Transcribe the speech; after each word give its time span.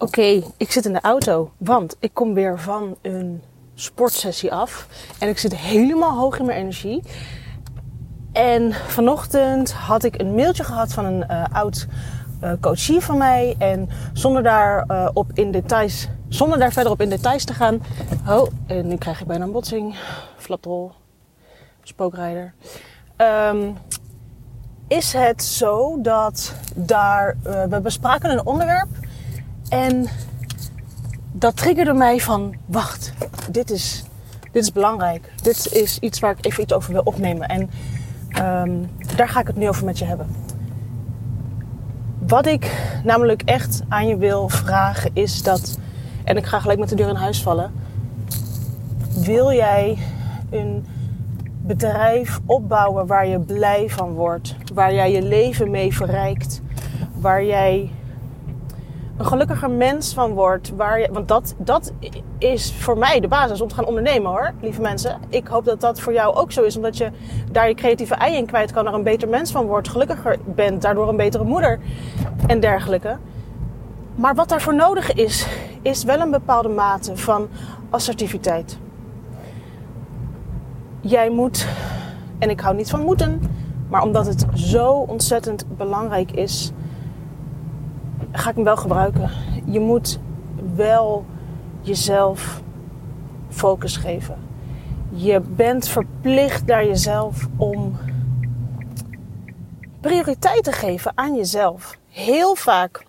Oké, 0.00 0.42
ik 0.56 0.70
zit 0.70 0.84
in 0.84 0.92
de 0.92 1.00
auto, 1.00 1.50
want 1.56 1.96
ik 1.98 2.10
kom 2.14 2.34
weer 2.34 2.60
van 2.60 2.96
een 3.02 3.42
sportsessie 3.74 4.52
af. 4.52 4.86
En 5.18 5.28
ik 5.28 5.38
zit 5.38 5.56
helemaal 5.56 6.18
hoog 6.18 6.38
in 6.38 6.46
mijn 6.46 6.58
energie. 6.58 7.02
En 8.32 8.72
vanochtend 8.72 9.72
had 9.72 10.04
ik 10.04 10.20
een 10.20 10.34
mailtje 10.34 10.64
gehad 10.64 10.92
van 10.92 11.04
een 11.04 11.24
uh, 11.30 11.44
oud 11.52 11.86
uh, 12.42 12.52
coachie 12.60 13.00
van 13.00 13.18
mij. 13.18 13.54
En 13.58 13.88
zonder 14.12 14.42
daar, 14.42 14.84
uh, 14.88 15.08
op 15.12 15.30
in 15.34 15.50
details, 15.50 16.08
zonder 16.28 16.58
daar 16.58 16.72
verder 16.72 16.92
op 16.92 17.00
in 17.00 17.08
details 17.08 17.44
te 17.44 17.54
gaan. 17.54 17.82
Oh, 18.28 18.48
en 18.66 18.86
nu 18.86 18.96
krijg 18.96 19.20
ik 19.20 19.26
bijna 19.26 19.44
een 19.44 19.52
botsing. 19.52 19.96
Flapdrol. 20.36 20.92
Spookrijder. 21.82 22.54
Um, 23.16 23.76
is 24.88 25.12
het 25.12 25.44
zo 25.44 26.00
dat 26.00 26.54
daar, 26.74 27.36
we 27.42 27.80
bespraken 27.82 28.30
een 28.30 28.46
onderwerp 28.46 28.88
en 29.68 30.06
dat 31.32 31.56
triggerde 31.56 31.92
mij 31.92 32.20
van, 32.20 32.54
wacht, 32.66 33.12
dit 33.50 33.70
is, 33.70 34.04
dit 34.52 34.62
is 34.62 34.72
belangrijk. 34.72 35.32
Dit 35.42 35.72
is 35.72 35.98
iets 35.98 36.18
waar 36.18 36.34
ik 36.38 36.46
even 36.46 36.62
iets 36.62 36.72
over 36.72 36.92
wil 36.92 37.02
opnemen. 37.04 37.48
En 37.48 37.70
um, 38.44 38.90
daar 39.16 39.28
ga 39.28 39.40
ik 39.40 39.46
het 39.46 39.56
nu 39.56 39.68
over 39.68 39.84
met 39.84 39.98
je 39.98 40.04
hebben. 40.04 40.26
Wat 42.18 42.46
ik 42.46 42.72
namelijk 43.04 43.42
echt 43.42 43.82
aan 43.88 44.06
je 44.06 44.16
wil 44.16 44.48
vragen 44.48 45.10
is 45.14 45.42
dat, 45.42 45.78
en 46.24 46.36
ik 46.36 46.46
ga 46.46 46.60
gelijk 46.60 46.78
met 46.78 46.88
de 46.88 46.94
deur 46.94 47.08
in 47.08 47.14
huis 47.14 47.42
vallen. 47.42 47.72
Wil 49.14 49.52
jij 49.52 49.98
een 50.50 50.86
bedrijf 51.62 52.40
opbouwen 52.46 53.06
waar 53.06 53.26
je 53.26 53.38
blij 53.38 53.88
van 53.88 54.12
wordt, 54.12 54.54
waar 54.74 54.94
jij 54.94 55.12
je 55.12 55.22
leven 55.22 55.70
mee 55.70 55.94
verrijkt, 55.94 56.60
waar 57.14 57.44
jij 57.44 57.90
een 59.18 59.26
gelukkiger 59.26 59.70
mens 59.70 60.14
van 60.14 60.32
wordt. 60.32 60.72
Waar 60.76 61.00
je, 61.00 61.08
want 61.12 61.28
dat, 61.28 61.54
dat 61.58 61.92
is 62.38 62.72
voor 62.72 62.98
mij 62.98 63.20
de 63.20 63.28
basis 63.28 63.60
om 63.60 63.68
te 63.68 63.74
gaan 63.74 63.86
ondernemen 63.86 64.30
hoor, 64.30 64.52
lieve 64.60 64.80
mensen. 64.80 65.18
Ik 65.28 65.46
hoop 65.46 65.64
dat 65.64 65.80
dat 65.80 66.00
voor 66.00 66.12
jou 66.12 66.34
ook 66.34 66.52
zo 66.52 66.62
is. 66.62 66.76
Omdat 66.76 66.96
je 66.96 67.10
daar 67.52 67.68
je 67.68 67.74
creatieve 67.74 68.14
ei 68.14 68.36
in 68.36 68.46
kwijt 68.46 68.72
kan. 68.72 68.86
Er 68.86 68.94
een 68.94 69.02
beter 69.02 69.28
mens 69.28 69.50
van 69.50 69.66
wordt. 69.66 69.88
Gelukkiger 69.88 70.38
bent. 70.44 70.82
Daardoor 70.82 71.08
een 71.08 71.16
betere 71.16 71.44
moeder. 71.44 71.78
En 72.46 72.60
dergelijke. 72.60 73.16
Maar 74.14 74.34
wat 74.34 74.48
daarvoor 74.48 74.74
nodig 74.74 75.12
is, 75.12 75.46
is 75.82 76.04
wel 76.04 76.20
een 76.20 76.30
bepaalde 76.30 76.68
mate 76.68 77.16
van 77.16 77.48
assertiviteit. 77.90 78.78
Jij 81.00 81.30
moet, 81.30 81.66
en 82.38 82.50
ik 82.50 82.60
hou 82.60 82.76
niet 82.76 82.90
van 82.90 83.00
moeten, 83.00 83.42
maar 83.88 84.02
omdat 84.02 84.26
het 84.26 84.46
zo 84.54 84.92
ontzettend 84.92 85.76
belangrijk 85.76 86.30
is 86.30 86.72
ga 88.32 88.48
ik 88.48 88.54
hem 88.54 88.64
wel 88.64 88.76
gebruiken. 88.76 89.30
Je 89.64 89.80
moet 89.80 90.18
wel 90.74 91.24
jezelf 91.80 92.62
focus 93.48 93.96
geven. 93.96 94.36
Je 95.10 95.40
bent 95.40 95.88
verplicht 95.88 96.66
naar 96.66 96.86
jezelf 96.86 97.46
om 97.56 97.96
prioriteit 100.00 100.64
te 100.64 100.72
geven 100.72 101.12
aan 101.14 101.34
jezelf. 101.34 101.96
Heel 102.08 102.54
vaak. 102.54 103.06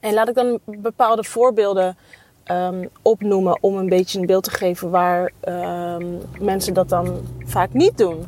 En 0.00 0.14
laat 0.14 0.28
ik 0.28 0.34
dan 0.34 0.58
bepaalde 0.64 1.24
voorbeelden 1.24 1.96
um, 2.50 2.88
opnoemen 3.02 3.62
om 3.62 3.76
een 3.76 3.88
beetje 3.88 4.18
een 4.18 4.26
beeld 4.26 4.44
te 4.44 4.50
geven 4.50 4.90
waar 4.90 5.32
um, 5.48 6.20
mensen 6.40 6.74
dat 6.74 6.88
dan 6.88 7.20
vaak 7.44 7.72
niet 7.72 7.98
doen. 7.98 8.26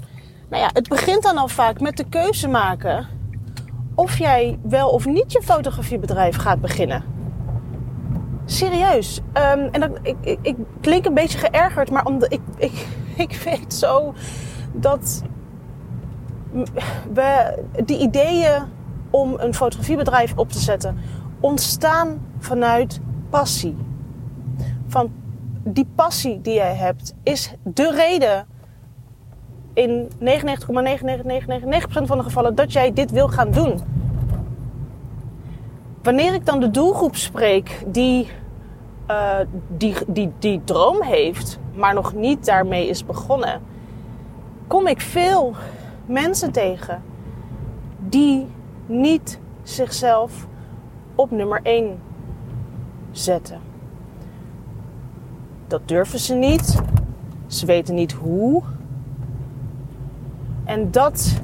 Nou 0.49 0.63
ja, 0.63 0.71
het 0.73 0.89
begint 0.89 1.23
dan 1.23 1.37
al 1.37 1.49
vaak 1.49 1.81
met 1.81 1.97
de 1.97 2.09
keuze 2.09 2.49
maken 2.49 3.07
of 3.95 4.19
jij 4.19 4.59
wel 4.63 4.89
of 4.89 5.07
niet 5.07 5.33
je 5.33 5.43
fotografiebedrijf 5.43 6.37
gaat 6.37 6.61
beginnen. 6.61 7.05
Serieus. 8.45 9.21
Um, 9.35 9.69
en 9.71 9.99
ik, 10.03 10.17
ik, 10.21 10.39
ik, 10.43 10.57
klink 10.81 11.07
een 11.07 11.15
beetje 11.15 11.39
geërgerd, 11.39 11.91
maar 11.91 12.05
omdat 12.05 12.33
ik, 12.33 12.41
ik, 12.57 12.87
ik 13.27 13.41
weet 13.45 13.75
zo 13.75 14.15
dat 14.73 15.23
we 17.13 17.59
die 17.85 17.99
ideeën 17.99 18.63
om 19.11 19.35
een 19.39 19.55
fotografiebedrijf 19.55 20.37
op 20.37 20.53
te 20.53 20.59
zetten 20.59 20.99
ontstaan 21.41 22.21
vanuit 22.39 23.01
passie. 23.31 23.77
Van 24.87 25.13
die 25.65 25.87
passie 25.95 26.41
die 26.41 26.55
jij 26.55 26.75
hebt 26.75 27.15
is 27.23 27.55
de 27.63 27.91
reden 27.91 28.47
in 29.73 30.11
99,9999% 30.19 30.27
van 32.03 32.19
de 32.19 32.23
gevallen 32.23 32.55
dat 32.55 32.73
jij 32.73 32.93
dit 32.93 33.11
wil 33.11 33.29
gaan 33.29 33.51
doen. 33.51 33.81
Wanneer 36.03 36.35
ik 36.35 36.47
dan 36.47 36.61
de 36.61 36.71
doelgroep 36.71 37.17
spreek 37.17 37.83
die, 37.87 38.29
die, 39.69 39.95
die, 40.07 40.33
die 40.39 40.61
droom 40.65 41.03
heeft, 41.03 41.59
maar 41.75 41.95
nog 41.95 42.15
niet 42.15 42.45
daarmee 42.45 42.89
is 42.89 43.05
begonnen, 43.05 43.61
kom 44.67 44.87
ik 44.87 45.01
veel 45.01 45.55
mensen 46.07 46.53
tegen 46.53 47.03
die 47.99 48.47
niet 48.87 49.39
zichzelf 49.63 50.47
op 51.15 51.31
nummer 51.31 51.61
1 51.63 52.01
zetten. 53.11 53.61
Dat 55.67 55.89
durven 55.89 56.19
ze 56.19 56.35
niet. 56.35 56.83
Ze 57.47 57.67
weten 57.67 57.95
niet 57.95 58.13
hoe. 58.13 58.63
En 60.71 60.91
dat 60.91 61.41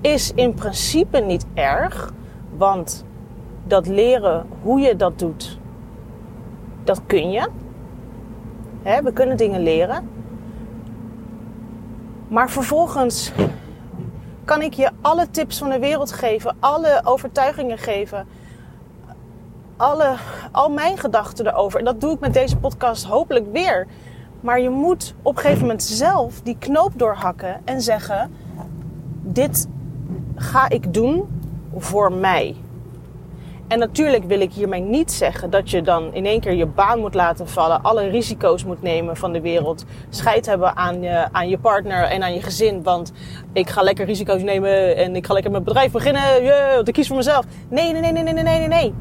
is 0.00 0.32
in 0.34 0.54
principe 0.54 1.18
niet 1.18 1.46
erg, 1.54 2.12
want 2.56 3.04
dat 3.64 3.86
leren 3.86 4.46
hoe 4.62 4.80
je 4.80 4.96
dat 4.96 5.18
doet, 5.18 5.58
dat 6.84 7.00
kun 7.06 7.30
je. 7.30 7.48
we 8.82 9.12
kunnen 9.12 9.36
dingen 9.36 9.62
leren. 9.62 10.08
Maar 12.28 12.50
vervolgens 12.50 13.32
kan 14.44 14.62
ik 14.62 14.72
je 14.72 14.90
alle 15.00 15.30
tips 15.30 15.58
van 15.58 15.68
de 15.68 15.78
wereld 15.78 16.12
geven, 16.12 16.56
alle 16.60 17.00
overtuigingen 17.04 17.78
geven, 17.78 18.26
alle, 19.76 20.14
al 20.52 20.70
mijn 20.70 20.98
gedachten 20.98 21.46
erover. 21.46 21.78
En 21.78 21.84
dat 21.84 22.00
doe 22.00 22.12
ik 22.12 22.20
met 22.20 22.34
deze 22.34 22.56
podcast 22.56 23.04
hopelijk 23.04 23.52
weer. 23.52 23.86
Maar 24.46 24.60
je 24.60 24.70
moet 24.70 25.14
op 25.22 25.36
een 25.36 25.42
gegeven 25.42 25.60
moment 25.62 25.82
zelf 25.82 26.40
die 26.40 26.56
knoop 26.58 26.92
doorhakken 26.96 27.60
en 27.64 27.80
zeggen: 27.82 28.30
Dit 29.22 29.68
ga 30.34 30.68
ik 30.68 30.94
doen 30.94 31.28
voor 31.76 32.12
mij. 32.12 32.56
En 33.68 33.78
natuurlijk 33.78 34.24
wil 34.24 34.40
ik 34.40 34.52
hiermee 34.52 34.80
niet 34.80 35.12
zeggen 35.12 35.50
dat 35.50 35.70
je 35.70 35.82
dan 35.82 36.14
in 36.14 36.26
één 36.26 36.40
keer 36.40 36.52
je 36.52 36.66
baan 36.66 36.98
moet 36.98 37.14
laten 37.14 37.48
vallen, 37.48 37.82
alle 37.82 38.08
risico's 38.08 38.64
moet 38.64 38.82
nemen 38.82 39.16
van 39.16 39.32
de 39.32 39.40
wereld, 39.40 39.84
scheid 40.08 40.46
hebben 40.46 40.76
aan 40.76 41.02
je, 41.02 41.28
aan 41.32 41.48
je 41.48 41.58
partner 41.58 42.02
en 42.02 42.22
aan 42.22 42.34
je 42.34 42.42
gezin, 42.42 42.82
want 42.82 43.12
ik 43.52 43.68
ga 43.68 43.82
lekker 43.82 44.06
risico's 44.06 44.42
nemen 44.42 44.96
en 44.96 45.16
ik 45.16 45.26
ga 45.26 45.32
lekker 45.32 45.50
mijn 45.50 45.64
bedrijf 45.64 45.92
beginnen, 45.92 46.42
yeah, 46.42 46.74
want 46.74 46.88
ik 46.88 46.94
kies 46.94 47.06
voor 47.06 47.16
mezelf. 47.16 47.44
Nee, 47.68 47.92
nee, 47.92 48.00
nee, 48.00 48.12
nee, 48.12 48.22
nee, 48.22 48.42
nee, 48.42 48.58
nee, 48.58 48.68
nee. 48.68 48.94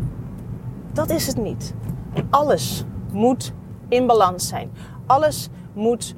Dat 0.94 1.10
is 1.10 1.28
het 1.28 1.38
niet. 1.38 1.74
Alles 2.30 2.84
moet 3.12 3.54
in 3.90 4.08
balans 4.08 4.48
zijn. 4.48 4.72
Alles 5.06 5.50
moet 5.74 6.16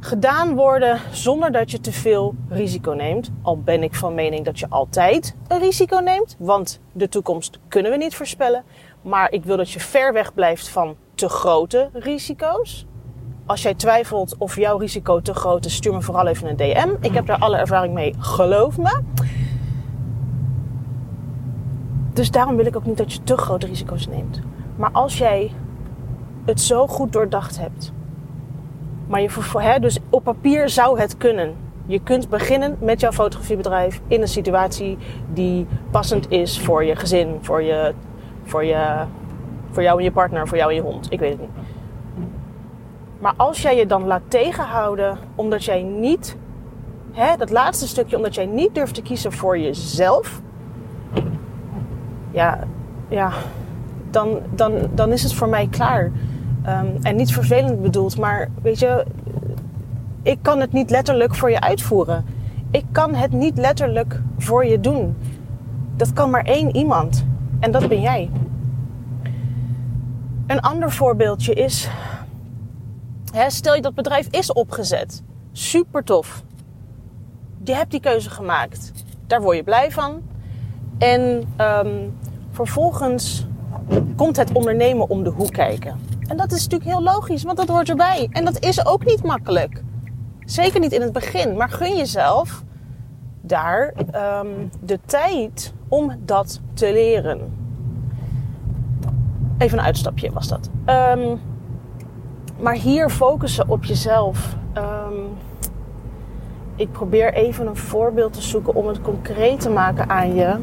gedaan 0.00 0.54
worden 0.54 1.00
zonder 1.10 1.52
dat 1.52 1.70
je 1.70 1.80
te 1.80 1.92
veel 1.92 2.34
risico 2.48 2.92
neemt. 2.92 3.30
Al 3.42 3.58
ben 3.58 3.82
ik 3.82 3.94
van 3.94 4.14
mening 4.14 4.44
dat 4.44 4.58
je 4.58 4.66
altijd 4.68 5.36
een 5.48 5.58
risico 5.58 5.98
neemt, 5.98 6.36
want 6.38 6.80
de 6.92 7.08
toekomst 7.08 7.58
kunnen 7.68 7.90
we 7.90 7.96
niet 7.96 8.14
voorspellen. 8.14 8.64
Maar 9.02 9.32
ik 9.32 9.44
wil 9.44 9.56
dat 9.56 9.70
je 9.70 9.80
ver 9.80 10.12
weg 10.12 10.34
blijft 10.34 10.68
van 10.68 10.96
te 11.14 11.28
grote 11.28 11.90
risico's. 11.92 12.86
Als 13.46 13.62
jij 13.62 13.74
twijfelt 13.74 14.36
of 14.38 14.56
jouw 14.56 14.78
risico 14.78 15.20
te 15.20 15.34
groot 15.34 15.64
is, 15.64 15.74
stuur 15.74 15.92
me 15.92 16.02
vooral 16.02 16.26
even 16.26 16.48
een 16.48 16.56
DM. 16.56 16.94
Ik 17.00 17.14
heb 17.14 17.26
daar 17.26 17.38
alle 17.38 17.56
ervaring 17.56 17.94
mee, 17.94 18.14
geloof 18.18 18.78
me. 18.78 19.00
Dus 22.12 22.30
daarom 22.30 22.56
wil 22.56 22.66
ik 22.66 22.76
ook 22.76 22.86
niet 22.86 22.96
dat 22.96 23.12
je 23.12 23.22
te 23.22 23.36
grote 23.36 23.66
risico's 23.66 24.06
neemt. 24.06 24.40
Maar 24.76 24.90
als 24.92 25.18
jij 25.18 25.52
het 26.44 26.60
zo 26.60 26.86
goed 26.86 27.12
doordacht 27.12 27.58
hebt 27.58 27.92
maar 29.12 29.20
je, 29.20 29.80
dus 29.80 29.98
op 30.10 30.24
papier 30.24 30.68
zou 30.68 31.00
het 31.00 31.16
kunnen. 31.16 31.54
Je 31.86 32.00
kunt 32.00 32.28
beginnen 32.28 32.76
met 32.80 33.00
jouw 33.00 33.12
fotografiebedrijf 33.12 34.00
in 34.06 34.20
een 34.20 34.28
situatie 34.28 34.98
die 35.32 35.66
passend 35.90 36.30
is 36.30 36.60
voor 36.60 36.84
je 36.84 36.96
gezin, 36.96 37.38
voor, 37.40 37.62
je, 37.62 37.94
voor, 38.44 38.64
je, 38.64 39.04
voor 39.70 39.82
jou 39.82 39.98
en 39.98 40.04
je 40.04 40.12
partner, 40.12 40.48
voor 40.48 40.56
jou 40.56 40.70
en 40.70 40.76
je 40.76 40.82
hond. 40.82 41.12
Ik 41.12 41.18
weet 41.18 41.30
het 41.30 41.40
niet. 41.40 41.50
Maar 43.18 43.34
als 43.36 43.62
jij 43.62 43.76
je 43.76 43.86
dan 43.86 44.06
laat 44.06 44.22
tegenhouden 44.28 45.18
omdat 45.34 45.64
jij 45.64 45.82
niet, 45.82 46.36
hè, 47.12 47.36
dat 47.36 47.50
laatste 47.50 47.86
stukje, 47.86 48.16
omdat 48.16 48.34
jij 48.34 48.46
niet 48.46 48.74
durft 48.74 48.94
te 48.94 49.02
kiezen 49.02 49.32
voor 49.32 49.58
jezelf, 49.58 50.40
ja, 52.30 52.58
ja 53.08 53.32
dan, 54.10 54.38
dan, 54.50 54.72
dan 54.94 55.12
is 55.12 55.22
het 55.22 55.34
voor 55.34 55.48
mij 55.48 55.68
klaar. 55.70 56.10
Um, 56.66 56.96
en 57.02 57.16
niet 57.16 57.32
vervelend 57.32 57.82
bedoeld, 57.82 58.18
maar 58.18 58.48
weet 58.62 58.78
je, 58.78 59.06
ik 60.22 60.38
kan 60.42 60.60
het 60.60 60.72
niet 60.72 60.90
letterlijk 60.90 61.34
voor 61.34 61.50
je 61.50 61.60
uitvoeren. 61.60 62.24
Ik 62.70 62.84
kan 62.92 63.14
het 63.14 63.32
niet 63.32 63.58
letterlijk 63.58 64.20
voor 64.38 64.66
je 64.66 64.80
doen. 64.80 65.16
Dat 65.96 66.12
kan 66.12 66.30
maar 66.30 66.44
één 66.44 66.76
iemand. 66.76 67.24
En 67.60 67.70
dat 67.70 67.88
ben 67.88 68.00
jij. 68.00 68.30
Een 70.46 70.60
ander 70.60 70.90
voorbeeldje 70.92 71.54
is, 71.54 71.88
hè, 73.32 73.50
stel 73.50 73.74
je 73.74 73.82
dat 73.82 73.94
bedrijf 73.94 74.26
is 74.30 74.52
opgezet. 74.52 75.22
Super 75.52 76.04
tof. 76.04 76.42
Je 77.64 77.74
hebt 77.74 77.90
die 77.90 78.00
keuze 78.00 78.30
gemaakt. 78.30 78.92
Daar 79.26 79.42
word 79.42 79.56
je 79.56 79.62
blij 79.62 79.90
van. 79.90 80.20
En 80.98 81.44
um, 81.58 82.18
vervolgens 82.50 83.46
komt 84.16 84.36
het 84.36 84.52
ondernemen 84.52 85.08
om 85.08 85.22
de 85.22 85.30
hoek 85.30 85.52
kijken. 85.52 85.98
En 86.26 86.36
dat 86.36 86.52
is 86.52 86.62
natuurlijk 86.62 86.90
heel 86.90 87.02
logisch, 87.02 87.42
want 87.42 87.56
dat 87.56 87.68
hoort 87.68 87.88
erbij. 87.88 88.28
En 88.30 88.44
dat 88.44 88.58
is 88.58 88.86
ook 88.86 89.04
niet 89.04 89.22
makkelijk. 89.22 89.82
Zeker 90.44 90.80
niet 90.80 90.92
in 90.92 91.00
het 91.00 91.12
begin. 91.12 91.56
Maar 91.56 91.68
gun 91.68 91.96
jezelf 91.96 92.62
daar 93.40 93.94
um, 94.40 94.70
de 94.80 94.98
tijd 95.04 95.72
om 95.88 96.12
dat 96.24 96.60
te 96.74 96.92
leren. 96.92 97.52
Even 99.58 99.78
een 99.78 99.84
uitstapje 99.84 100.32
was 100.32 100.48
dat. 100.48 100.70
Um, 100.86 101.40
maar 102.60 102.74
hier 102.74 103.10
focussen 103.10 103.68
op 103.68 103.84
jezelf. 103.84 104.56
Um, 104.76 105.28
ik 106.76 106.92
probeer 106.92 107.34
even 107.34 107.66
een 107.66 107.76
voorbeeld 107.76 108.32
te 108.32 108.42
zoeken 108.42 108.74
om 108.74 108.86
het 108.86 109.00
concreet 109.00 109.60
te 109.60 109.70
maken 109.70 110.08
aan 110.08 110.34
je. 110.34 110.56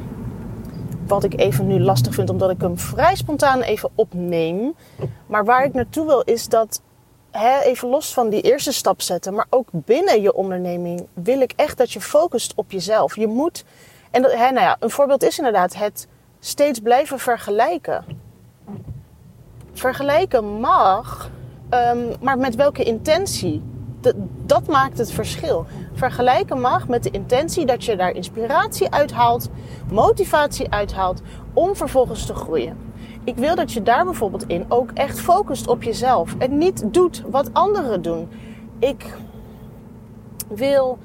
Wat 1.10 1.24
ik 1.24 1.40
even 1.40 1.68
nu 1.68 1.80
lastig 1.80 2.14
vind, 2.14 2.30
omdat 2.30 2.50
ik 2.50 2.62
hem 2.62 2.78
vrij 2.78 3.16
spontaan 3.16 3.62
even 3.62 3.90
opneem. 3.96 4.76
Maar 5.28 5.46
waar 5.46 5.64
ik 5.64 5.74
naartoe 5.74 6.06
wil 6.06 6.22
is 6.22 6.48
dat, 6.48 6.82
hè, 7.32 7.60
even 7.60 7.90
los 7.90 8.14
van 8.14 8.30
die 8.30 8.42
eerste 8.42 8.72
stap 8.72 9.02
zetten, 9.02 9.34
maar 9.34 9.46
ook 9.50 9.68
binnen 9.72 10.22
je 10.22 10.34
onderneming 10.34 11.08
wil 11.14 11.42
ik 11.42 11.54
echt 11.56 11.78
dat 11.78 11.92
je 11.92 12.02
focust 12.02 12.54
op 12.56 12.72
jezelf. 12.72 13.16
Je 13.16 13.28
moet, 13.28 13.66
en 14.12 14.22
dat, 14.22 14.32
hè, 14.32 14.52
nou 14.52 14.66
ja, 14.66 14.78
een 14.80 14.90
voorbeeld 14.90 15.24
is 15.24 15.38
inderdaad 15.38 15.76
het 15.76 16.08
steeds 16.40 16.80
blijven 16.80 17.20
vergelijken. 17.20 18.06
Vergelijken 19.74 20.60
mag, 20.60 21.30
um, 21.70 22.14
maar 22.22 22.38
met 22.38 22.56
welke 22.56 22.84
intentie? 22.84 23.62
Dat, 24.46 24.68
maakt 24.68 24.98
het 24.98 25.12
verschil. 25.12 25.66
Vergelijken 25.94 26.60
mag 26.60 26.88
met 26.88 27.04
de 27.04 27.12
intentie 27.12 27.66
dat 27.66 27.86
je 27.86 27.96
daar 27.96 28.12
inspiratie 28.12 28.90
uithaalt, 28.90 29.50
motivatie 29.92 30.72
uithaalt 30.72 31.22
om 31.54 31.76
vervolgens 31.76 32.26
te 32.26 32.34
groeien. 32.34 32.78
Ik 33.24 33.36
wil 33.36 33.56
dat 33.56 33.72
je 33.72 33.84
daar 33.84 34.04
bijvoorbeeld 34.04 34.48
in 34.48 34.66
ook 34.68 34.92
echt 34.94 35.20
focust 35.20 35.68
op 35.68 35.84
jezelf 35.84 36.36
en 36.38 36.58
niet 36.58 36.84
doet 36.94 37.24
wat 37.30 37.54
anderen 37.54 38.02
doen. 38.02 38.30
Ik 38.80 39.18
wil 40.48 40.98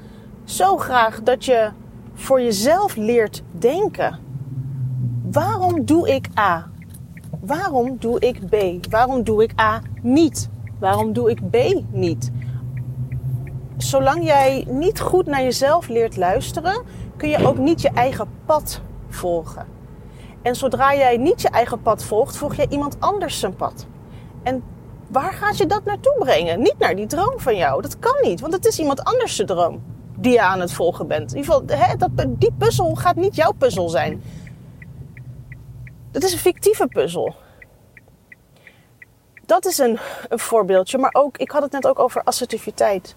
zo 0.44 0.76
graag 0.76 1.22
dat 1.22 1.44
je 1.44 1.70
voor 2.14 2.40
jezelf 2.40 2.96
leert 2.96 3.42
denken. 3.50 4.18
Waarom 5.30 5.84
doe 5.84 6.08
ik 6.08 6.28
A? 6.38 6.70
Waarom 7.40 7.96
doe 7.98 8.20
ik 8.20 8.48
B? 8.48 8.86
Waarom 8.90 9.22
doe 9.22 9.42
ik 9.42 9.60
A 9.60 9.80
niet? 10.02 10.48
Waarom 10.78 11.12
doe 11.12 11.30
ik 11.30 11.50
B 11.50 11.56
niet? 11.90 12.30
Zolang 13.84 14.24
jij 14.24 14.64
niet 14.68 15.00
goed 15.00 15.26
naar 15.26 15.42
jezelf 15.42 15.88
leert 15.88 16.16
luisteren, 16.16 16.84
kun 17.16 17.28
je 17.28 17.46
ook 17.46 17.58
niet 17.58 17.80
je 17.80 17.88
eigen 17.88 18.28
pad 18.44 18.80
volgen. 19.08 19.66
En 20.42 20.54
zodra 20.56 20.94
jij 20.94 21.16
niet 21.16 21.40
je 21.42 21.48
eigen 21.48 21.82
pad 21.82 22.04
volgt, 22.04 22.36
volg 22.36 22.54
jij 22.54 22.66
iemand 22.68 22.96
anders 23.00 23.38
zijn 23.38 23.56
pad. 23.56 23.86
En 24.42 24.62
waar 25.10 25.32
gaat 25.32 25.58
je 25.58 25.66
dat 25.66 25.84
naartoe 25.84 26.16
brengen? 26.18 26.60
Niet 26.60 26.78
naar 26.78 26.96
die 26.96 27.06
droom 27.06 27.40
van 27.40 27.56
jou. 27.56 27.82
Dat 27.82 27.98
kan 27.98 28.16
niet, 28.22 28.40
want 28.40 28.52
het 28.52 28.66
is 28.66 28.78
iemand 28.78 29.04
anders 29.04 29.36
zijn 29.36 29.46
droom 29.46 29.82
die 30.16 30.32
je 30.32 30.40
aan 30.40 30.60
het 30.60 30.72
volgen 30.72 31.06
bent. 31.06 31.32
In 31.32 31.38
ieder 31.38 31.54
geval, 31.54 31.78
hè, 31.78 31.96
dat, 31.96 32.10
die 32.28 32.52
puzzel 32.58 32.94
gaat 32.94 33.16
niet 33.16 33.34
jouw 33.34 33.52
puzzel 33.52 33.88
zijn. 33.88 34.22
Dat 36.10 36.22
is 36.22 36.32
een 36.32 36.38
fictieve 36.38 36.86
puzzel. 36.86 37.34
Dat 39.46 39.66
is 39.66 39.78
een, 39.78 39.98
een 40.28 40.38
voorbeeldje. 40.38 40.98
Maar 40.98 41.12
ook, 41.12 41.38
ik 41.38 41.50
had 41.50 41.62
het 41.62 41.72
net 41.72 41.86
ook 41.86 41.98
over 41.98 42.22
assertiviteit. 42.22 43.16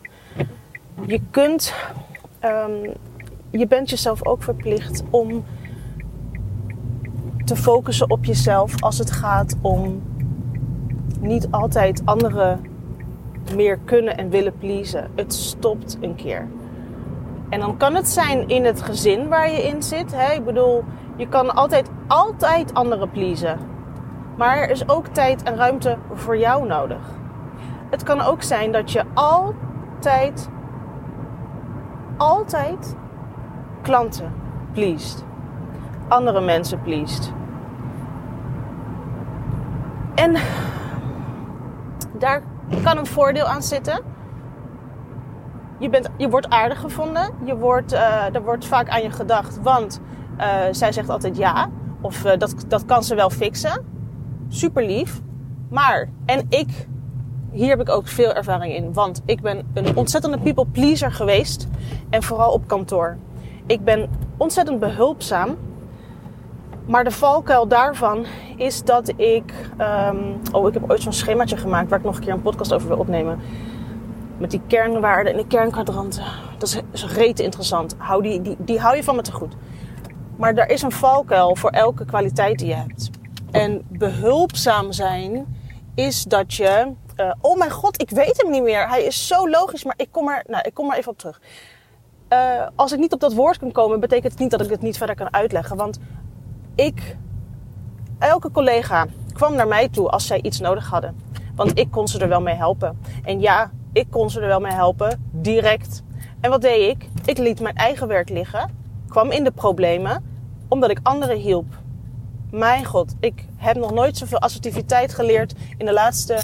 Je 1.05 1.21
kunt, 1.31 1.73
um, 2.45 2.93
je 3.49 3.67
bent 3.67 3.89
jezelf 3.89 4.25
ook 4.25 4.43
verplicht 4.43 5.03
om 5.09 5.45
te 7.45 7.55
focussen 7.55 8.09
op 8.09 8.25
jezelf 8.25 8.83
als 8.83 8.97
het 8.97 9.11
gaat 9.11 9.55
om 9.61 10.01
niet 11.19 11.47
altijd 11.51 12.01
anderen 12.05 12.65
meer 13.55 13.79
kunnen 13.85 14.17
en 14.17 14.29
willen 14.29 14.57
pleasen. 14.57 15.11
Het 15.15 15.33
stopt 15.33 15.97
een 16.01 16.15
keer. 16.15 16.47
En 17.49 17.59
dan 17.59 17.77
kan 17.77 17.95
het 17.95 18.07
zijn 18.07 18.47
in 18.47 18.65
het 18.65 18.81
gezin 18.81 19.27
waar 19.27 19.51
je 19.51 19.63
in 19.63 19.83
zit. 19.83 20.15
Hè? 20.15 20.33
Ik 20.33 20.45
bedoel, 20.45 20.83
je 21.15 21.27
kan 21.27 21.55
altijd, 21.55 21.89
altijd 22.07 22.73
anderen 22.73 23.11
pleasen. 23.11 23.59
Maar 24.37 24.57
er 24.57 24.69
is 24.69 24.89
ook 24.89 25.07
tijd 25.07 25.43
en 25.43 25.55
ruimte 25.55 25.97
voor 26.13 26.37
jou 26.37 26.67
nodig. 26.67 27.15
Het 27.89 28.03
kan 28.03 28.21
ook 28.21 28.41
zijn 28.41 28.71
dat 28.71 28.91
je 28.91 29.03
altijd, 29.13 30.49
altijd 32.17 32.95
klanten 33.81 34.33
pleest. 34.71 35.25
Andere 36.07 36.41
mensen 36.41 36.81
pleest. 36.81 37.33
En 40.15 40.35
daar 42.17 42.41
kan 42.83 42.97
een 42.97 43.05
voordeel 43.05 43.45
aan 43.45 43.61
zitten. 43.61 44.01
Je, 45.77 45.89
bent, 45.89 46.09
je 46.17 46.29
wordt 46.29 46.49
aardig 46.49 46.79
gevonden. 46.79 47.33
Je 47.43 47.57
wordt, 47.57 47.93
uh, 47.93 48.35
er 48.35 48.43
wordt 48.43 48.65
vaak 48.65 48.89
aan 48.89 49.01
je 49.01 49.11
gedacht, 49.11 49.61
want 49.61 50.01
uh, 50.37 50.45
zij 50.71 50.91
zegt 50.91 51.09
altijd 51.09 51.37
ja. 51.37 51.69
Of 52.01 52.25
uh, 52.25 52.31
dat, 52.37 52.65
dat 52.67 52.85
kan 52.85 53.03
ze 53.03 53.15
wel 53.15 53.29
fixen. 53.29 53.85
Super 54.47 54.85
lief. 54.85 55.21
Maar, 55.69 56.09
en 56.25 56.45
ik, 56.49 56.87
hier 57.57 57.69
heb 57.69 57.81
ik 57.81 57.89
ook 57.89 58.07
veel 58.07 58.33
ervaring 58.33 58.73
in. 58.73 58.93
Want 58.93 59.21
ik 59.25 59.41
ben 59.41 59.67
een 59.73 59.95
ontzettende 59.95 60.39
people 60.39 60.65
pleaser 60.65 61.11
geweest. 61.11 61.67
En 62.09 62.23
vooral 62.23 62.51
op 62.51 62.67
kantoor. 62.67 63.17
Ik 63.65 63.83
ben 63.83 64.09
ontzettend 64.37 64.79
behulpzaam. 64.79 65.57
Maar 66.85 67.03
de 67.03 67.11
valkuil 67.11 67.67
daarvan 67.67 68.25
is 68.55 68.83
dat 68.83 69.13
ik. 69.15 69.53
Um, 69.77 70.39
oh, 70.51 70.67
ik 70.67 70.73
heb 70.73 70.91
ooit 70.91 71.01
zo'n 71.01 71.13
schemaatje 71.13 71.57
gemaakt 71.57 71.89
waar 71.89 71.99
ik 71.99 72.05
nog 72.05 72.15
een 72.15 72.23
keer 72.23 72.33
een 72.33 72.41
podcast 72.41 72.73
over 72.73 72.87
wil 72.87 72.97
opnemen. 72.97 73.39
Met 74.37 74.51
die 74.51 74.61
kernwaarden 74.67 75.31
en 75.31 75.37
de 75.37 75.47
kernkwadranten. 75.47 76.23
Dat 76.57 76.67
is, 76.67 76.81
is 76.91 77.05
rete 77.05 77.43
interessant. 77.43 77.95
Hou 77.97 78.21
die, 78.21 78.41
die, 78.41 78.55
die 78.59 78.79
hou 78.79 78.95
je 78.95 79.03
van 79.03 79.15
me 79.15 79.21
te 79.21 79.31
goed. 79.31 79.55
Maar 80.35 80.55
er 80.55 80.69
is 80.69 80.81
een 80.81 80.91
valkuil 80.91 81.55
voor 81.55 81.69
elke 81.69 82.05
kwaliteit 82.05 82.59
die 82.59 82.67
je 82.67 82.75
hebt. 82.75 83.09
En 83.51 83.81
behulpzaam 83.89 84.91
zijn 84.91 85.45
is 85.95 86.23
dat 86.23 86.53
je. 86.53 86.93
Uh, 87.17 87.31
oh 87.41 87.57
mijn 87.57 87.71
god, 87.71 88.01
ik 88.01 88.09
weet 88.09 88.41
hem 88.41 88.51
niet 88.51 88.63
meer. 88.63 88.89
Hij 88.89 89.03
is 89.03 89.27
zo 89.27 89.49
logisch, 89.49 89.83
maar 89.83 89.93
ik 89.97 90.07
kom 90.11 90.29
er, 90.29 90.43
nou, 90.47 90.63
ik 90.67 90.73
kom 90.73 90.91
er 90.91 90.97
even 90.97 91.11
op 91.11 91.17
terug. 91.17 91.41
Uh, 92.29 92.67
als 92.75 92.91
ik 92.91 92.99
niet 92.99 93.13
op 93.13 93.19
dat 93.19 93.33
woord 93.33 93.57
kan 93.57 93.71
komen, 93.71 93.99
betekent 93.99 94.31
het 94.31 94.41
niet 94.41 94.51
dat 94.51 94.61
ik 94.61 94.69
het 94.69 94.81
niet 94.81 94.97
verder 94.97 95.15
kan 95.15 95.33
uitleggen. 95.33 95.77
Want 95.77 95.99
ik, 96.75 97.17
elke 98.19 98.51
collega 98.51 99.05
kwam 99.33 99.55
naar 99.55 99.67
mij 99.67 99.89
toe 99.89 100.09
als 100.09 100.27
zij 100.27 100.41
iets 100.41 100.59
nodig 100.59 100.89
hadden. 100.89 101.15
Want 101.55 101.79
ik 101.79 101.91
kon 101.91 102.07
ze 102.07 102.19
er 102.19 102.27
wel 102.27 102.41
mee 102.41 102.55
helpen. 102.55 102.99
En 103.23 103.39
ja, 103.39 103.71
ik 103.93 104.07
kon 104.09 104.29
ze 104.29 104.41
er 104.41 104.47
wel 104.47 104.59
mee 104.59 104.73
helpen, 104.73 105.29
direct. 105.31 106.03
En 106.41 106.49
wat 106.49 106.61
deed 106.61 106.89
ik? 106.89 107.09
Ik 107.25 107.37
liet 107.37 107.59
mijn 107.59 107.75
eigen 107.75 108.07
werk 108.07 108.29
liggen, 108.29 108.69
kwam 109.07 109.31
in 109.31 109.43
de 109.43 109.51
problemen, 109.51 110.23
omdat 110.67 110.89
ik 110.89 110.99
anderen 111.03 111.37
hielp. 111.37 111.65
Mijn 112.51 112.85
god, 112.85 113.15
ik 113.19 113.45
heb 113.55 113.77
nog 113.77 113.91
nooit 113.91 114.17
zoveel 114.17 114.39
assertiviteit 114.39 115.13
geleerd 115.13 115.53
in 115.77 115.85
de 115.85 115.93
laatste 115.93 116.39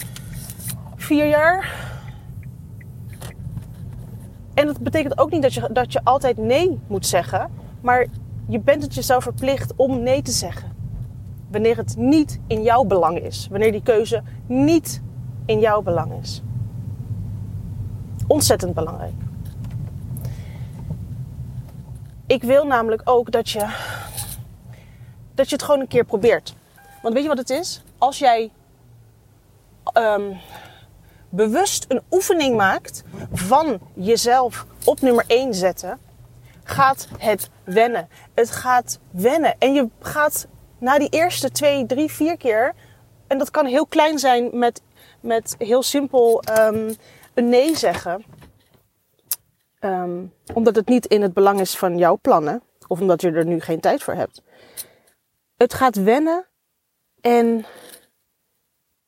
vier 1.04 1.28
jaar. 1.28 1.92
En 4.54 4.66
dat 4.66 4.80
betekent 4.80 5.18
ook 5.18 5.32
niet 5.32 5.42
dat 5.42 5.54
je, 5.54 5.70
dat 5.72 5.94
je 5.94 6.04
altijd 6.04 6.38
nee 6.38 6.80
moet 6.88 7.06
zeggen, 7.06 7.50
maar 7.82 8.08
je 8.48 8.60
bent 8.60 8.84
het 8.84 8.94
jezelf 8.96 9.24
verplicht 9.24 9.74
om 9.76 10.04
nee 10.04 10.22
te 10.22 10.32
zeggen. 10.32 10.72
Wanneer 11.52 11.78
het 11.78 11.98
niet 11.98 12.40
in 12.48 12.64
jouw 12.64 12.84
belang 12.84 13.20
is. 13.20 13.48
Wanneer 13.50 13.72
die 13.72 13.84
keuze 13.84 14.24
niet 14.46 15.02
in 15.46 15.60
jouw 15.60 15.82
belang 15.82 16.22
is. 16.22 16.42
Ontzettend 18.28 18.74
belangrijk. 18.74 19.14
Ik 22.28 22.44
wil 22.44 22.66
namelijk 22.66 23.02
ook 23.06 23.32
dat 23.32 23.50
je, 23.50 23.68
dat 25.36 25.50
je 25.50 25.56
het 25.56 25.64
gewoon 25.64 25.80
een 25.80 25.88
keer 25.88 26.06
probeert. 26.06 26.56
Want 27.02 27.14
weet 27.14 27.24
je 27.24 27.30
wat 27.30 27.38
het 27.38 27.50
is? 27.50 27.84
Als 27.98 28.20
jij 28.20 28.52
um, 29.94 30.38
bewust 31.36 31.86
een 31.88 32.02
oefening 32.12 32.56
maakt 32.56 33.04
van 33.32 33.80
jezelf 33.94 34.66
op 34.86 35.02
nummer 35.02 35.24
1 35.28 35.54
zetten, 35.54 36.00
gaat 36.64 37.08
het 37.18 37.50
wennen. 37.64 38.08
Het 38.34 38.52
gaat 38.52 39.00
wennen. 39.12 39.56
En 39.60 39.74
je 39.74 39.90
gaat 40.00 40.48
na 40.78 40.98
die 40.98 41.10
eerste 41.10 41.52
twee, 41.52 41.86
drie, 41.86 42.12
vier 42.12 42.38
keer, 42.38 42.74
en 43.28 43.38
dat 43.38 43.52
kan 43.52 43.66
heel 43.66 43.86
klein 43.86 44.20
zijn 44.20 44.58
met, 44.58 44.82
met 45.20 45.56
heel 45.58 45.84
simpel 45.84 46.44
um, 46.60 46.96
een 47.34 47.50
nee 47.50 47.78
zeggen. 47.78 48.24
Um, 49.80 50.34
omdat 50.54 50.76
het 50.76 50.88
niet 50.88 51.06
in 51.06 51.22
het 51.22 51.34
belang 51.34 51.60
is 51.60 51.78
van 51.78 51.98
jouw 51.98 52.18
plannen, 52.22 52.64
of 52.88 53.00
omdat 53.00 53.22
je 53.22 53.32
er 53.32 53.46
nu 53.46 53.60
geen 53.60 53.80
tijd 53.80 54.04
voor 54.04 54.14
hebt. 54.14 54.42
het 55.58 55.74
gaat 55.74 55.96
wennen 55.96 56.48
en 57.22 57.66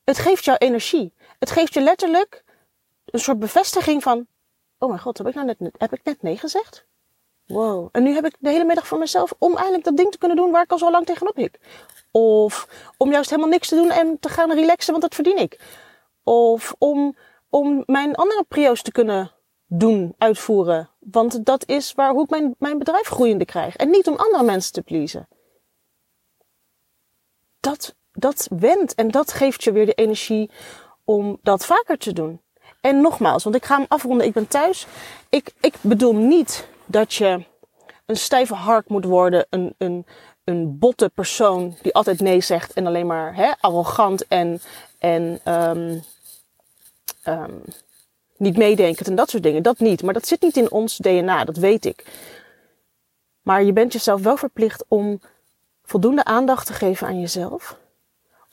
het 0.04 0.18
geeft 0.18 0.44
jou 0.44 0.58
energie. 0.58 1.12
Het 1.46 1.54
geeft 1.54 1.74
je 1.74 1.80
letterlijk 1.80 2.44
een 3.04 3.18
soort 3.20 3.38
bevestiging 3.38 4.02
van, 4.02 4.26
oh 4.78 4.88
mijn 4.88 5.00
god, 5.00 5.18
heb 5.18 5.26
ik 5.26 5.34
nou 5.34 5.46
net, 5.46 5.72
heb 5.78 5.92
ik 5.92 6.00
net 6.04 6.22
nee 6.22 6.36
gezegd? 6.36 6.86
Wow. 7.44 7.88
En 7.92 8.02
nu 8.02 8.14
heb 8.14 8.26
ik 8.26 8.36
de 8.38 8.50
hele 8.50 8.64
middag 8.64 8.86
voor 8.86 8.98
mezelf 8.98 9.34
om 9.38 9.56
eindelijk 9.56 9.84
dat 9.84 9.96
ding 9.96 10.10
te 10.10 10.18
kunnen 10.18 10.36
doen 10.36 10.50
waar 10.50 10.62
ik 10.62 10.70
al 10.70 10.78
zo 10.78 10.90
lang 10.90 11.06
tegenop 11.06 11.36
hik. 11.36 11.60
Of 12.10 12.68
om 12.96 13.10
juist 13.10 13.30
helemaal 13.30 13.50
niks 13.50 13.68
te 13.68 13.74
doen 13.74 13.90
en 13.90 14.18
te 14.20 14.28
gaan 14.28 14.52
relaxen, 14.52 14.90
want 14.90 15.02
dat 15.02 15.14
verdien 15.14 15.38
ik. 15.38 15.60
Of 16.22 16.74
om, 16.78 17.16
om 17.48 17.82
mijn 17.86 18.14
andere 18.14 18.44
prio's 18.48 18.82
te 18.82 18.92
kunnen 18.92 19.32
doen, 19.66 20.14
uitvoeren. 20.18 20.90
Want 20.98 21.44
dat 21.44 21.66
is 21.66 21.92
waar, 21.92 22.10
hoe 22.10 22.22
ik 22.22 22.30
mijn, 22.30 22.54
mijn 22.58 22.78
bedrijf 22.78 23.06
groeiende 23.06 23.44
krijg. 23.44 23.76
En 23.76 23.90
niet 23.90 24.06
om 24.06 24.16
andere 24.16 24.44
mensen 24.44 24.72
te 24.72 24.82
pleasen. 24.82 25.28
Dat, 27.60 27.94
dat 28.12 28.48
wendt 28.58 28.94
en 28.94 29.10
dat 29.10 29.32
geeft 29.32 29.64
je 29.64 29.72
weer 29.72 29.86
de 29.86 29.94
energie 29.94 30.50
om 31.06 31.38
dat 31.42 31.66
vaker 31.66 31.98
te 31.98 32.12
doen. 32.12 32.40
En 32.80 33.00
nogmaals, 33.00 33.44
want 33.44 33.56
ik 33.56 33.64
ga 33.64 33.76
hem 33.76 33.86
afronden, 33.88 34.26
ik 34.26 34.32
ben 34.32 34.48
thuis. 34.48 34.86
Ik, 35.28 35.52
ik 35.60 35.74
bedoel 35.80 36.14
niet 36.14 36.68
dat 36.84 37.14
je 37.14 37.44
een 38.06 38.16
stijve 38.16 38.54
hark 38.54 38.88
moet 38.88 39.04
worden, 39.04 39.46
een, 39.50 39.74
een, 39.78 40.06
een 40.44 40.78
botte 40.78 41.10
persoon 41.14 41.76
die 41.82 41.94
altijd 41.94 42.20
nee 42.20 42.40
zegt 42.40 42.72
en 42.72 42.86
alleen 42.86 43.06
maar 43.06 43.34
hè, 43.34 43.52
arrogant 43.60 44.26
en, 44.26 44.60
en 44.98 45.40
um, 45.44 46.02
um, 47.26 47.62
niet 48.36 48.56
meedenkend 48.56 49.08
en 49.08 49.14
dat 49.14 49.30
soort 49.30 49.42
dingen. 49.42 49.62
Dat 49.62 49.78
niet. 49.78 50.02
Maar 50.02 50.14
dat 50.14 50.26
zit 50.26 50.42
niet 50.42 50.56
in 50.56 50.70
ons 50.70 50.96
DNA, 50.96 51.44
dat 51.44 51.56
weet 51.56 51.84
ik. 51.84 52.04
Maar 53.42 53.62
je 53.62 53.72
bent 53.72 53.92
jezelf 53.92 54.22
wel 54.22 54.36
verplicht 54.36 54.84
om 54.88 55.20
voldoende 55.84 56.24
aandacht 56.24 56.66
te 56.66 56.72
geven 56.72 57.06
aan 57.06 57.20
jezelf. 57.20 57.78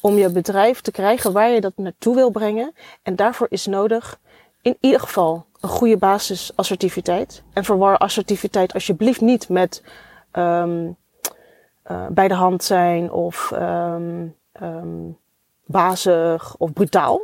Om 0.05 0.17
je 0.17 0.29
bedrijf 0.29 0.81
te 0.81 0.91
krijgen 0.91 1.33
waar 1.33 1.49
je 1.49 1.61
dat 1.61 1.73
naartoe 1.75 2.15
wil 2.15 2.29
brengen. 2.29 2.73
En 3.03 3.15
daarvoor 3.15 3.47
is 3.49 3.65
nodig 3.65 4.19
in 4.61 4.77
ieder 4.79 4.99
geval 4.99 5.45
een 5.59 5.69
goede 5.69 5.97
basis 5.97 6.51
assertiviteit. 6.55 7.43
En 7.53 7.63
verwar 7.63 7.97
assertiviteit 7.97 8.73
alsjeblieft 8.73 9.21
niet 9.21 9.49
met 9.49 9.83
um, 10.33 10.97
bij 12.09 12.27
de 12.27 12.33
hand 12.33 12.63
zijn 12.63 13.11
of 13.11 13.51
um, 13.53 14.35
um, 14.61 15.17
bazig 15.65 16.55
of 16.57 16.73
brutaal. 16.73 17.21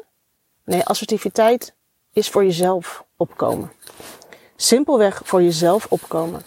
Nee, 0.65 0.83
assertiviteit 0.83 1.75
is 2.13 2.29
voor 2.29 2.43
jezelf 2.43 3.05
opkomen. 3.17 3.71
Simpelweg 4.55 5.21
voor 5.24 5.41
jezelf 5.43 5.86
opkomen. 5.89 6.41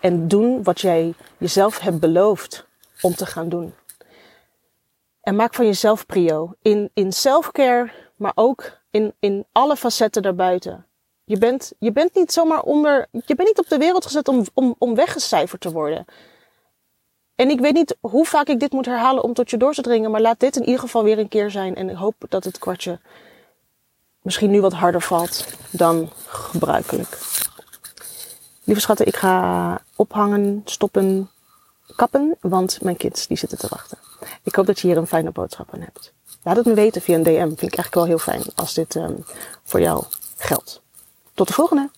En 0.00 0.28
doen 0.28 0.62
wat 0.62 0.80
jij 0.80 1.14
jezelf 1.36 1.78
hebt 1.78 2.00
beloofd 2.00 2.66
om 3.00 3.14
te 3.14 3.26
gaan 3.26 3.48
doen. 3.48 3.74
En 5.28 5.36
maak 5.36 5.54
van 5.54 5.64
jezelf 5.64 6.06
prio. 6.06 6.54
In, 6.62 6.90
in 6.94 7.12
selfcare, 7.12 7.90
maar 8.16 8.32
ook 8.34 8.78
in, 8.90 9.14
in 9.20 9.46
alle 9.52 9.76
facetten 9.76 10.22
daarbuiten. 10.22 10.86
Je 11.24 11.38
bent, 11.38 11.72
je 11.78 11.92
bent 11.92 12.14
niet 12.14 12.32
zomaar 12.32 12.62
onder, 12.62 13.06
je 13.10 13.34
bent 13.34 13.48
niet 13.48 13.58
op 13.58 13.68
de 13.68 13.78
wereld 13.78 14.04
gezet 14.04 14.28
om, 14.28 14.44
om, 14.54 14.74
om 14.78 14.94
weggecijferd 14.94 15.60
te 15.60 15.72
worden. 15.72 16.04
En 17.34 17.50
ik 17.50 17.60
weet 17.60 17.72
niet 17.72 17.96
hoe 18.00 18.26
vaak 18.26 18.48
ik 18.48 18.60
dit 18.60 18.72
moet 18.72 18.86
herhalen 18.86 19.22
om 19.22 19.32
tot 19.32 19.50
je 19.50 19.56
door 19.56 19.74
te 19.74 19.82
dringen, 19.82 20.10
maar 20.10 20.20
laat 20.20 20.40
dit 20.40 20.56
in 20.56 20.64
ieder 20.64 20.80
geval 20.80 21.04
weer 21.04 21.18
een 21.18 21.28
keer 21.28 21.50
zijn. 21.50 21.74
En 21.74 21.90
ik 21.90 21.96
hoop 21.96 22.14
dat 22.28 22.44
het 22.44 22.58
kwartje 22.58 22.98
misschien 24.22 24.50
nu 24.50 24.60
wat 24.60 24.72
harder 24.72 25.02
valt 25.02 25.46
dan 25.70 26.10
gebruikelijk. 26.26 27.18
Lieve 28.64 28.80
schatten, 28.80 29.06
ik 29.06 29.16
ga 29.16 29.80
ophangen, 29.96 30.62
stoppen, 30.64 31.30
kappen, 31.96 32.36
want 32.40 32.82
mijn 32.82 32.96
kids 32.96 33.26
die 33.26 33.36
zitten 33.36 33.58
te 33.58 33.66
wachten. 33.70 33.98
Ik 34.42 34.54
hoop 34.54 34.66
dat 34.66 34.80
je 34.80 34.86
hier 34.86 34.96
een 34.96 35.06
fijne 35.06 35.30
boodschap 35.30 35.74
aan 35.74 35.80
hebt. 35.80 36.12
Laat 36.42 36.56
het 36.56 36.66
me 36.66 36.74
weten 36.74 37.02
via 37.02 37.14
een 37.14 37.22
DM. 37.22 37.38
Vind 37.38 37.52
ik 37.52 37.60
eigenlijk 37.60 37.94
wel 37.94 38.04
heel 38.04 38.18
fijn 38.18 38.42
als 38.54 38.74
dit 38.74 38.94
um, 38.94 39.24
voor 39.64 39.80
jou 39.80 40.04
geldt. 40.36 40.82
Tot 41.34 41.46
de 41.46 41.52
volgende! 41.52 41.90